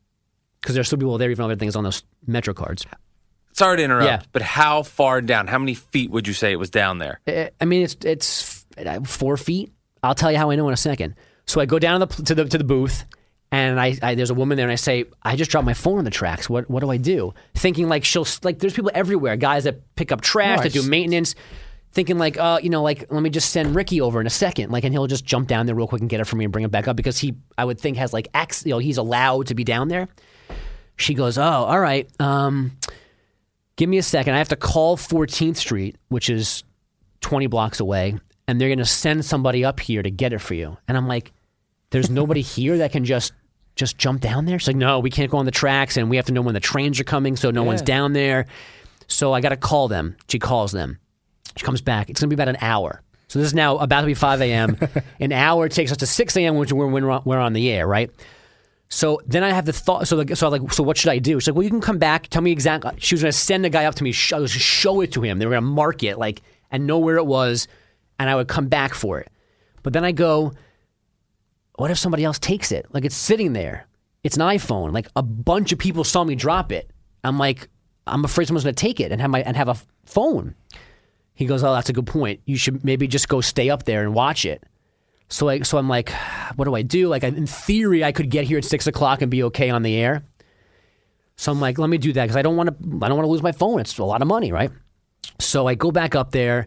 [0.67, 2.85] because there's still people there, even though everything's on those Metro cards.
[3.53, 4.21] Sorry to interrupt, Yeah.
[4.33, 5.47] but how far down?
[5.47, 7.21] How many feet would you say it was down there?
[7.29, 8.67] I- I mean, it's it's
[9.05, 9.73] four feet.
[10.03, 11.15] I'll tell you how I know in a second.
[11.47, 13.05] So I go down to the to the to the booth,
[13.53, 15.99] and I, I there's a woman there, and I say, I just dropped my phone
[15.99, 16.51] on the tracks.
[16.51, 17.33] What what do I do?
[17.55, 21.37] Thinking like she'll like there's people everywhere, guys that pick up trash, that do maintenance.
[21.93, 24.71] Thinking like, uh, you know, like let me just send Ricky over in a second,
[24.71, 26.53] like, and he'll just jump down there real quick and get it for me and
[26.53, 28.99] bring it back up because he, I would think, has like, ac- you know, he's
[28.99, 30.09] allowed to be down there.
[30.97, 32.09] She goes, oh, all right.
[32.21, 32.73] Um,
[33.77, 34.35] give me a second.
[34.35, 36.65] I have to call 14th Street, which is
[37.21, 40.55] 20 blocks away, and they're going to send somebody up here to get it for
[40.55, 40.77] you.
[40.89, 41.33] And I'm like,
[41.91, 43.33] there's nobody here that can just
[43.75, 44.59] just jump down there.
[44.59, 46.55] She's like, no, we can't go on the tracks, and we have to know when
[46.55, 48.47] the trains are coming, so no one's down there.
[49.07, 50.17] So I got to call them.
[50.29, 50.99] She calls them.
[51.57, 52.09] She comes back.
[52.09, 53.03] It's going to be about an hour.
[53.29, 54.79] So this is now about to be 5 a.m.
[55.21, 58.11] an hour takes us to 6 a.m., which we're, when we're on the air, right?
[58.89, 60.07] So then I have the thought.
[60.07, 61.41] So like, so I'm like, so what should I do?
[61.41, 62.29] She's like, well, you can come back.
[62.29, 62.93] Tell me exactly.
[62.99, 64.11] She was going to send the guy up to me.
[64.11, 65.39] I Show, show it to him.
[65.39, 67.69] They were going to mark it, like, and know where it was,
[68.19, 69.31] and I would come back for it.
[69.83, 70.53] But then I go,
[71.77, 72.87] what if somebody else takes it?
[72.91, 73.87] Like it's sitting there.
[74.25, 74.93] It's an iPhone.
[74.93, 76.91] Like a bunch of people saw me drop it.
[77.23, 77.69] I'm like,
[78.07, 80.55] I'm afraid someone's going to take it and have my and have a phone.
[81.35, 82.41] He goes, oh, that's a good point.
[82.47, 84.65] You should maybe just go stay up there and watch it.
[85.29, 86.11] So I, so I'm like,
[86.55, 87.09] what do I do?
[87.09, 89.97] Like in theory, I could get here at six o'clock and be okay on the
[89.97, 90.25] air.
[91.37, 92.75] So I'm like, let me do that because I don't want to.
[93.05, 93.81] I don't want to lose my phone.
[93.81, 94.71] It's a lot of money, right?
[95.39, 96.67] So I go back up there,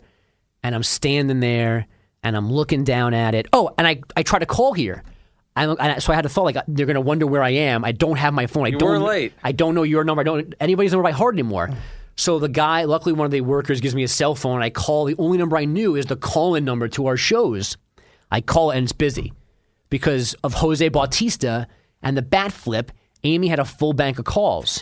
[0.62, 1.88] and I'm standing there,
[2.22, 3.48] and I'm looking down at it.
[3.54, 5.04] Oh, and I I try to call here.
[5.56, 7.84] I, and I- so I had to thought like they're gonna wonder where I am.
[7.84, 8.66] I don't have my phone.
[8.66, 9.02] I You don't.
[9.02, 9.34] were late.
[9.44, 10.22] I don't know your number.
[10.22, 11.70] I don't anybody's number by heart anymore.
[11.70, 11.76] Mm.
[12.16, 14.62] So the guy, luckily, one of the workers gives me a cell phone.
[14.62, 15.06] I call.
[15.06, 17.78] The only number I knew is the call-in number to our shows.
[18.32, 19.34] I call it and it's busy
[19.90, 21.68] because of Jose Bautista
[22.02, 22.92] and the bat flip.
[23.24, 24.82] Amy had a full bank of calls,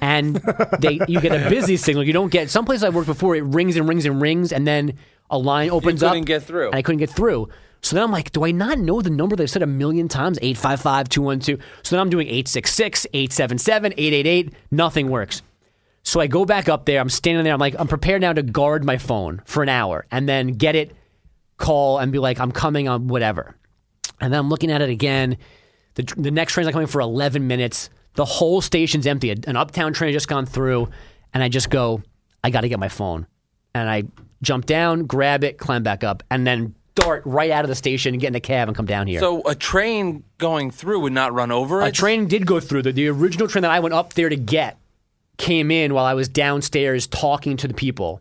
[0.00, 0.36] and
[0.78, 2.04] they you get a busy signal.
[2.04, 3.34] You don't get some places I worked before.
[3.34, 4.96] It rings and rings and rings, and then
[5.30, 6.10] a line opens up.
[6.10, 6.66] I couldn't get through.
[6.66, 7.48] and I couldn't get through.
[7.84, 10.38] So then I'm like, do I not know the number they've said a million times?
[10.40, 11.60] 855 212.
[11.82, 14.52] So then I'm doing 866, 877, 888.
[14.70, 15.42] Nothing works.
[16.04, 17.00] So I go back up there.
[17.00, 17.52] I'm standing there.
[17.52, 20.76] I'm like, I'm prepared now to guard my phone for an hour and then get
[20.76, 20.94] it,
[21.56, 23.56] call, and be like, I'm coming on whatever.
[24.20, 25.36] And then I'm looking at it again.
[25.94, 27.90] The, the next train's not coming for 11 minutes.
[28.14, 29.30] The whole station's empty.
[29.30, 30.88] An uptown train just gone through.
[31.34, 32.02] And I just go,
[32.44, 33.26] I got to get my phone.
[33.74, 34.04] And I
[34.42, 38.14] jump down, grab it, climb back up, and then dart right out of the station,
[38.14, 39.20] and get in a cab, and come down here.
[39.20, 41.88] So a train going through would not run over it.
[41.88, 42.82] A train did go through.
[42.82, 44.78] The, the original train that I went up there to get
[45.38, 48.20] came in while I was downstairs talking to the people.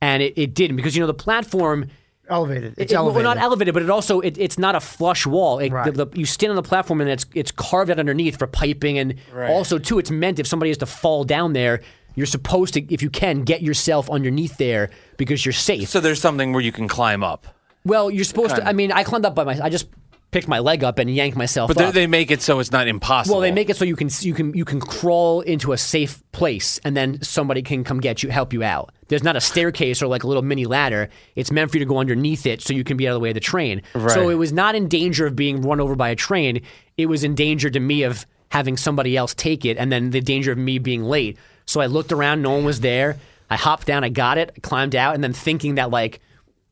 [0.00, 1.86] And it, it didn't because, you know, the platform.
[2.32, 2.74] Elevated.
[2.78, 3.24] It's it- elevated.
[3.26, 5.58] Well, not elevated, but it also it, it's not a flush wall.
[5.58, 5.92] It, Right.
[5.94, 8.98] the, the, you stand on the platform and it's it's carved out underneath for piping,
[8.98, 9.14] and
[9.48, 11.80] also too, it's meant if somebody is to fall down there,
[12.14, 15.88] you're supposed to, if you can, get yourself underneath there because you're safe.
[15.88, 17.46] So there's something where you can climb up.
[17.84, 18.56] well, you're supposed to.
[18.56, 18.68] Kinda.
[18.68, 19.58] I mean, I climbed up by my.
[19.62, 19.86] I just
[20.30, 21.92] picked my leg up and yanked myself But they, up.
[21.92, 23.34] they make it so it's not impossible.
[23.36, 26.22] Well, they make it so you can you can you can crawl into a safe
[26.32, 28.92] place, and then somebody can come get you, help you out.
[29.12, 31.10] There's not a staircase or like a little mini ladder.
[31.36, 33.20] It's meant for you to go underneath it, so you can be out of the
[33.20, 33.82] way of the train.
[34.08, 36.62] So it was not in danger of being run over by a train.
[36.96, 40.22] It was in danger to me of having somebody else take it, and then the
[40.22, 41.36] danger of me being late.
[41.66, 43.18] So I looked around, no one was there.
[43.50, 46.20] I hopped down, I got it, I climbed out, and then thinking that like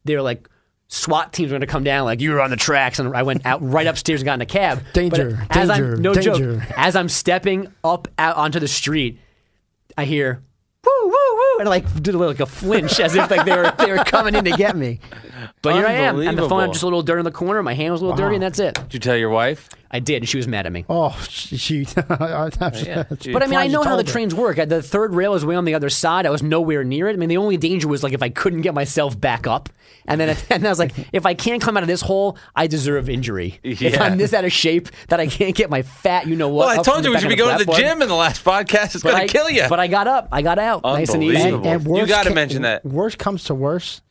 [0.06, 0.48] they're like.
[0.92, 3.22] SWAT teams were going to come down, like you were on the tracks, and I
[3.22, 4.82] went out right upstairs and got in a cab.
[4.92, 6.56] Danger, But as danger, I'm, no danger.
[6.56, 6.62] joke.
[6.76, 9.20] As I'm stepping up out onto the street,
[9.96, 10.42] I hear
[10.84, 13.44] woo woo woo, and I like did a little like a flinch as if like
[13.44, 15.00] they were they were coming in to get me.
[15.62, 16.60] But here I am, and the phone Unbelievable.
[16.60, 17.62] had just a little dirt in the corner.
[17.62, 18.74] My hand was a little dirty, and that's it.
[18.74, 19.68] Did you tell your wife?
[19.92, 20.84] I did, and she was mad at me.
[20.88, 21.56] Oh, she.
[21.56, 24.08] she But I mean, I know how the her.
[24.12, 24.56] trains work.
[24.56, 26.26] The third rail is way on the other side.
[26.26, 27.14] I was nowhere near it.
[27.14, 29.68] I mean, the only danger was like if I couldn't get myself back up,
[30.06, 32.68] and then and I was like, if I can't come out of this hole, I
[32.68, 33.58] deserve injury.
[33.64, 36.68] If I'm this out of shape that I can't get my fat, you know what?
[36.68, 38.94] Well, I told you we should be going to the gym in the last podcast.
[38.94, 39.66] It's But going I- to kill you.
[39.68, 40.28] But I got up.
[40.30, 40.84] I got out.
[40.84, 41.36] Nice and easy.
[41.50, 41.68] Unbelievable.
[41.68, 42.84] And, and You gotta ca- mention that.
[42.84, 44.02] Worst comes to worst,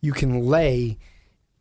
[0.00, 0.96] you can lay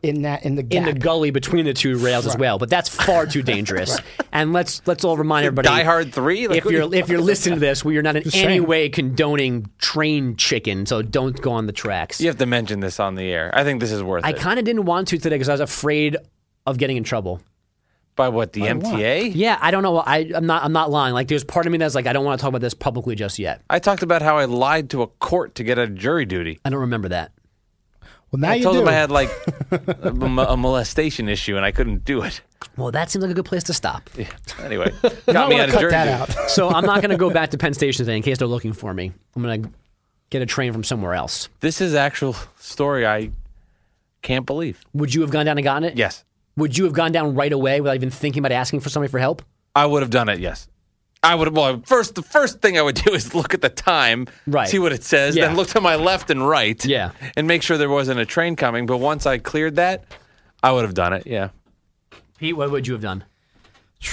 [0.08, 0.88] in that in the gap.
[0.88, 2.58] in the gully between the two rails as well.
[2.58, 3.98] But that's far too dangerous.
[4.32, 6.48] And let's let's all remind everybody: Die Hard 3?
[6.48, 8.24] Like, if what are you're you if you're listening to this, we are not in
[8.24, 8.66] Just any saying.
[8.68, 10.86] way condoning train chicken.
[10.86, 12.22] So don't go on the tracks.
[12.22, 13.52] You have to mention this on the air.
[13.54, 14.38] I think this is worth I it.
[14.38, 16.18] kind of didn't want to today because I was afraid
[16.66, 17.42] of getting in trouble.
[18.16, 18.54] By what?
[18.54, 18.86] The By what?
[18.96, 19.32] MTA?
[19.36, 19.98] Yeah, I don't know.
[19.98, 20.64] I, I'm not.
[20.64, 21.14] I'm not lying.
[21.14, 23.14] Like, there's part of me that's like, I don't want to talk about this publicly
[23.14, 23.62] just yet.
[23.70, 26.60] I talked about how I lied to a court to get a jury duty.
[26.64, 27.34] I don't remember that.
[28.36, 28.80] Well, now I you told do.
[28.80, 29.30] them I had like
[29.72, 30.10] a,
[30.50, 32.42] a molestation issue and I couldn't do it.
[32.78, 34.10] Well, that seems like a good place to stop.
[34.64, 34.92] Anyway,
[35.28, 36.40] got me wanna out of cut jury that duty.
[36.40, 36.50] out.
[36.50, 38.74] So I'm not going to go back to Penn Station today in case they're looking
[38.74, 39.12] for me.
[39.36, 39.70] I'm going to
[40.32, 41.50] get a train from somewhere else.
[41.60, 43.32] This is actual story I
[44.22, 44.82] can't believe.
[44.94, 45.98] Would you have gone down and gotten it?
[45.98, 46.24] Yes,
[46.58, 49.20] Would you have gone down right away without even thinking about asking for somebody for
[49.20, 49.44] help?
[49.76, 50.40] I would have done it.
[50.40, 50.68] Yes,
[51.26, 51.56] I would have.
[51.56, 54.68] Well, first, the first thing I would do is look at the time, Right.
[54.70, 55.48] see what it says, Yeah.
[55.48, 57.12] then look to my left and right, Yeah.
[57.36, 58.86] and make sure there wasn't a train coming.
[58.86, 60.06] But once I cleared that,
[60.64, 61.26] I would have done it.
[61.26, 61.50] Yeah.
[62.38, 63.24] Pete, what would you have done?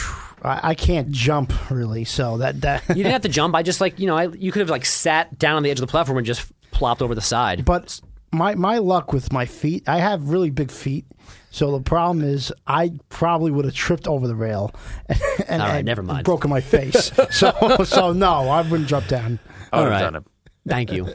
[0.44, 2.88] I, I can't jump really, so that that.
[2.88, 3.54] You didn't have to jump.
[3.54, 5.78] I just like you know, I, you could have like sat down on the edge
[5.78, 7.64] of the platform and just plopped over the side.
[7.64, 8.00] but
[8.32, 11.04] my my luck with my feet, I have really big feet.
[11.52, 14.74] So the problem is, I probably would have tripped over the rail,
[15.48, 16.24] and, All right, and never mind.
[16.24, 17.12] broken my face.
[17.30, 19.38] so so no, I wouldn't jump down.
[19.72, 20.00] I would All have right.
[20.00, 20.24] done it.
[20.66, 21.08] Thank you.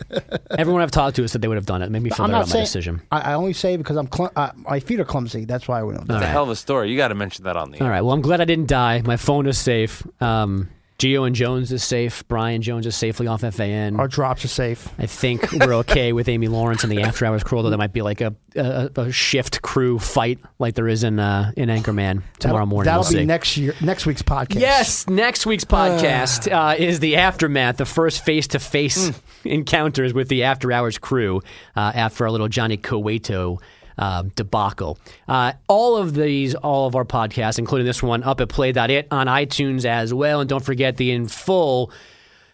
[0.57, 1.85] Everyone I've talked to has said they would have done it.
[1.85, 2.65] It Made me feel I'm better not about my saying.
[2.65, 3.01] decision.
[3.11, 5.45] I, I only say because I'm cl- uh, my feet are clumsy.
[5.45, 6.01] That's why I wouldn't.
[6.01, 6.31] have done All It's a right.
[6.33, 6.91] hell of a story.
[6.91, 7.91] You got to mention that on the All air.
[7.93, 8.01] right.
[8.01, 9.01] Well, I'm glad I didn't die.
[9.05, 10.05] My phone is safe.
[10.21, 12.27] Um, Gio and Jones is safe.
[12.27, 13.99] Brian Jones is safely off FAN.
[13.99, 14.89] Our drops are safe.
[14.97, 17.61] I think we're okay with Amy Lawrence and the After Hours crew.
[17.61, 21.19] though there might be like a, a, a shift crew fight like there is in
[21.19, 22.85] uh, in Anchorman tomorrow That'll- morning.
[22.85, 23.25] That'll we'll be see.
[23.25, 24.59] next year, next week's podcast.
[24.59, 29.11] Yes, next week's podcast uh, is the aftermath, the first face-to-face
[29.45, 31.41] encounters with the After Hours crew
[31.75, 33.59] uh, after our little Johnny Cueto
[33.97, 34.97] uh, debacle.
[35.27, 39.27] Uh, all of these, all of our podcasts, including this one, up at Play.it on
[39.27, 41.91] iTunes as well, and don't forget the in full.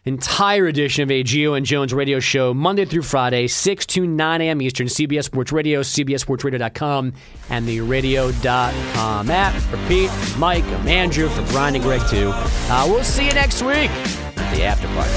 [0.06, 4.41] Entire edition of a Gio and Jones radio show, Monday through Friday, 6 to 9
[4.41, 4.62] a.m.
[4.62, 7.13] Eastern, CBS Sports Radio, CBSSportsRadio.com,
[7.49, 9.53] and the radio.com app.
[9.53, 12.32] For Pete, Mike, I'm Andrew, for Brian and Greg, too.
[12.34, 13.89] Uh, we'll see you next week
[14.36, 15.13] at the after party.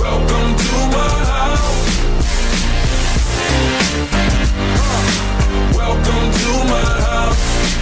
[0.00, 1.08] Welcome to my
[4.18, 4.31] house.
[5.82, 7.81] Welcome to my house.